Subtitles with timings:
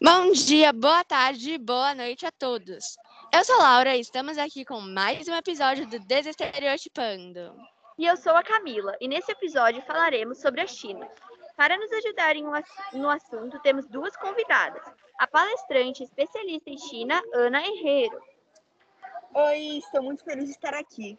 [0.00, 2.96] Bom dia, boa tarde, boa noite a todos.
[3.32, 7.54] Eu sou Laura e estamos aqui com mais um episódio do Desestereotipando.
[7.98, 11.08] E eu sou a Camila, e nesse episódio falaremos sobre a China.
[11.56, 12.44] Para nos ajudarem
[12.94, 14.82] no assunto, temos duas convidadas:
[15.18, 18.20] a palestrante especialista em China, Ana Herrero.
[19.34, 21.18] Oi, estou muito feliz de estar aqui.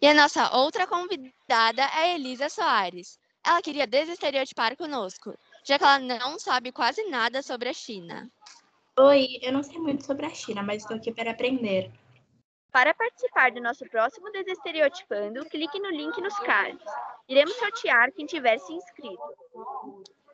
[0.00, 3.18] E a nossa outra convidada é a Elisa Soares.
[3.44, 5.34] Ela queria desestereotipar conosco,
[5.68, 8.30] já que ela não sabe quase nada sobre a China.
[8.98, 11.92] Oi, eu não sei muito sobre a China, mas estou aqui para aprender.
[12.72, 16.90] Para participar do nosso próximo Desestereotipando, clique no link nos cards.
[17.28, 19.22] Iremos sortear quem tiver se inscrito.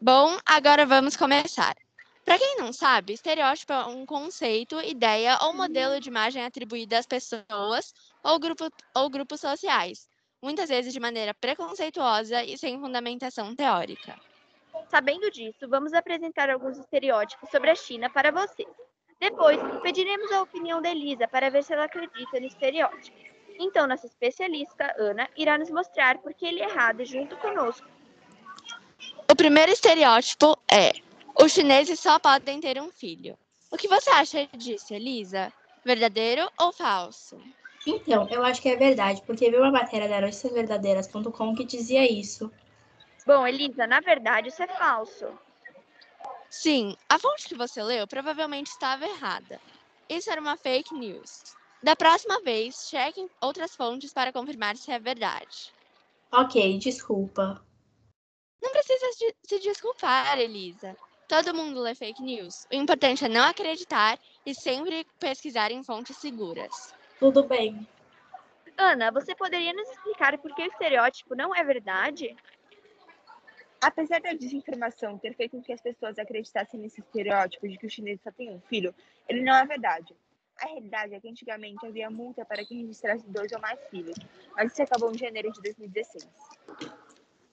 [0.01, 1.77] Bom, agora vamos começar.
[2.25, 7.07] Para quem não sabe, estereótipo é um conceito, ideia ou modelo de imagem atribuída às
[7.07, 10.09] pessoas ou, grupo, ou grupos sociais,
[10.41, 14.17] muitas vezes de maneira preconceituosa e sem fundamentação teórica.
[14.89, 18.69] Sabendo disso, vamos apresentar alguns estereótipos sobre a China para vocês.
[19.21, 23.17] Depois, pediremos a opinião da Elisa para ver se ela acredita no estereótipo.
[23.59, 27.87] Então, nossa especialista, Ana, irá nos mostrar por que ele é errado junto conosco.
[29.31, 30.93] O primeiro estereótipo é:
[31.41, 33.39] os chineses só podem ter um filho.
[33.71, 35.53] O que você acha disso, Elisa?
[35.85, 37.41] Verdadeiro ou falso?
[37.87, 42.51] Então, eu acho que é verdade, porque vi uma matéria da noticiasverdadeiras.com que dizia isso.
[43.27, 45.27] Bom, Elisa, na verdade isso é falso.
[46.51, 49.61] Sim, a fonte que você leu provavelmente estava errada.
[50.09, 51.43] Isso era uma fake news.
[51.83, 55.73] Da próxima vez, cheque outras fontes para confirmar se é verdade.
[56.33, 57.65] Ok, desculpa.
[58.63, 59.07] Não precisa
[59.45, 60.97] se desculpar, Elisa.
[61.29, 62.67] Todo mundo lê fake news.
[62.71, 66.95] O importante é não acreditar e sempre pesquisar em fontes seguras.
[67.19, 67.87] Tudo bem.
[68.77, 72.35] Ana, você poderia nos explicar por que o estereótipo não é verdade?
[73.85, 77.91] Apesar da desinformação ter feito com que as pessoas acreditassem nesse estereótipo de que o
[77.91, 78.95] chinês só tem um filho,
[79.29, 80.17] ele não é verdade.
[80.57, 84.17] A realidade é que antigamente havia multa para quem registrasse dois ou mais filhos,
[84.57, 86.27] mas isso acabou em janeiro de 2016.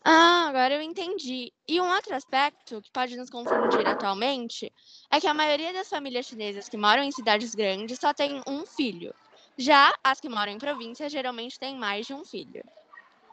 [0.05, 1.51] Ah, agora eu entendi.
[1.67, 4.71] E um outro aspecto que pode nos confundir atualmente
[5.11, 8.65] é que a maioria das famílias chinesas que moram em cidades grandes só tem um
[8.65, 9.13] filho.
[9.57, 12.63] Já as que moram em províncias geralmente têm mais de um filho.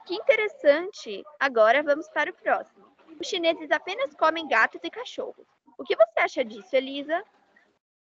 [0.05, 1.23] Que interessante!
[1.39, 2.88] Agora vamos para o próximo.
[3.21, 5.47] Os chineses apenas comem gatos e cachorros.
[5.77, 7.23] O que você acha disso, Elisa?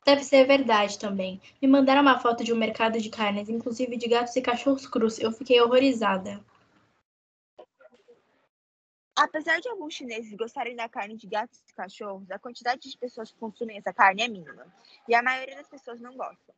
[0.04, 1.40] Deve ser verdade também.
[1.60, 5.18] Me mandaram uma foto de um mercado de carnes, inclusive de gatos e cachorros crus.
[5.18, 6.44] Eu fiquei horrorizada.
[9.16, 13.32] Apesar de alguns chineses gostarem da carne de gatos e cachorros, a quantidade de pessoas
[13.32, 14.66] que consumem essa carne é mínima.
[15.08, 16.54] E a maioria das pessoas não gostam.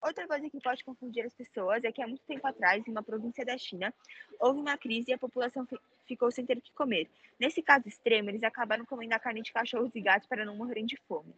[0.00, 3.02] Outra coisa que pode confundir as pessoas é que há muito tempo atrás, em uma
[3.02, 3.92] província da China,
[4.38, 5.66] houve uma crise e a população
[6.06, 7.10] ficou sem ter o que comer.
[7.38, 10.86] Nesse caso extremo, eles acabaram comendo a carne de cachorros e gatos para não morrerem
[10.86, 11.34] de fome.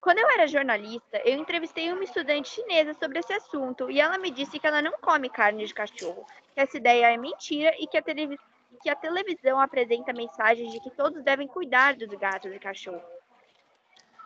[0.00, 4.30] Quando eu era jornalista, eu entrevistei uma estudante chinesa sobre esse assunto e ela me
[4.30, 7.96] disse que ela não come carne de cachorro, que essa ideia é mentira e que
[7.96, 13.23] a, que a televisão apresenta mensagens de que todos devem cuidar dos gatos e cachorros.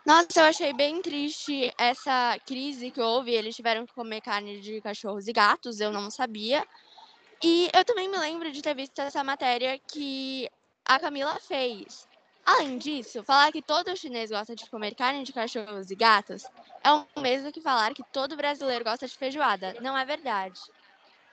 [0.05, 3.31] Nossa, eu achei bem triste essa crise que houve.
[3.31, 6.65] Eles tiveram que comer carne de cachorros e gatos, eu não sabia.
[7.43, 10.49] E eu também me lembro de ter visto essa matéria que
[10.85, 12.07] a Camila fez.
[12.45, 16.43] Além disso, falar que todo chinês gosta de comer carne de cachorros e gatos
[16.83, 19.75] é o mesmo que falar que todo brasileiro gosta de feijoada.
[19.81, 20.59] Não é verdade.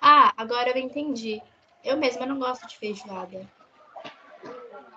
[0.01, 1.41] Ah, agora eu entendi.
[1.83, 3.49] Eu mesma não gosto de feijoada.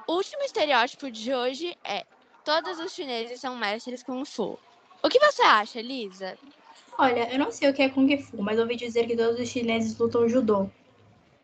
[0.07, 2.05] O último estereótipo de hoje é
[2.43, 4.57] Todos os chineses são mestres Kung Fu.
[5.03, 6.37] O que você acha, Lisa?
[6.97, 9.47] Olha, eu não sei o que é Kung Fu, mas ouvi dizer que todos os
[9.47, 10.69] chineses lutam judô.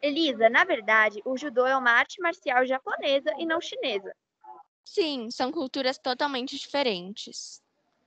[0.01, 4.13] Elisa, na verdade, o judô é uma arte marcial japonesa e não chinesa.
[4.83, 7.61] Sim, são culturas totalmente diferentes.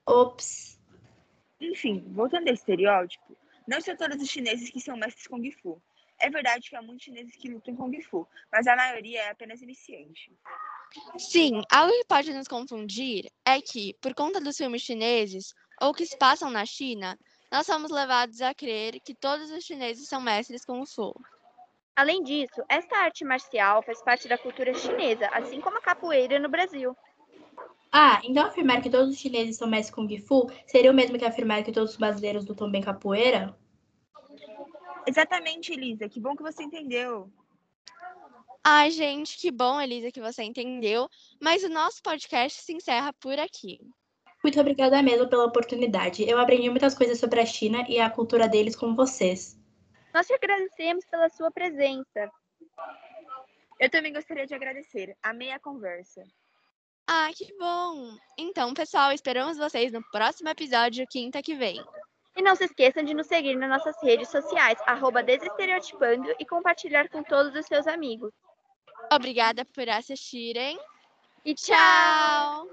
[0.06, 0.78] Ops.
[1.60, 5.82] Enfim, voltando ao estereótipo, não são todos os chineses que são mestres Kung Fu.
[6.20, 9.60] É verdade que há muitos chineses que lutam Kung Fu, mas a maioria é apenas
[9.60, 10.32] iniciante.
[11.18, 16.06] Sim, algo que pode nos confundir é que, por conta dos filmes chineses ou que
[16.06, 17.18] se passam na China,
[17.50, 21.14] nós somos levados a crer que todos os chineses são mestres Kung Fu.
[21.96, 26.48] Além disso, esta arte marcial faz parte da cultura chinesa, assim como a capoeira no
[26.48, 26.96] Brasil.
[27.90, 31.24] Ah, então afirmar que todos os chineses são mestres Kung Fu seria o mesmo que
[31.24, 33.56] afirmar que todos os brasileiros lutam bem capoeira?
[35.06, 36.08] Exatamente, Elisa.
[36.08, 37.30] Que bom que você entendeu.
[38.70, 41.08] Ai, gente, que bom, Elisa, que você entendeu.
[41.40, 43.80] Mas o nosso podcast se encerra por aqui.
[44.44, 46.28] Muito obrigada mesmo pela oportunidade.
[46.28, 49.58] Eu aprendi muitas coisas sobre a China e a cultura deles com vocês.
[50.12, 52.30] Nós te agradecemos pela sua presença.
[53.80, 55.16] Eu também gostaria de agradecer.
[55.22, 56.22] Amei a conversa.
[57.06, 58.18] Ah, que bom!
[58.36, 61.82] Então, pessoal, esperamos vocês no próximo episódio, quinta que vem.
[62.36, 67.08] E não se esqueçam de nos seguir nas nossas redes sociais, arroba Desestereotipando e compartilhar
[67.08, 68.30] com todos os seus amigos.
[69.10, 70.78] Obrigada por assistirem
[71.44, 72.68] E tchau!